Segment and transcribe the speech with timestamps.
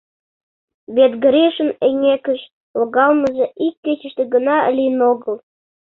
[0.95, 2.41] Вет Гришын эҥгекыш
[2.79, 5.35] логалмыже ик кечыште гына лийын огыл.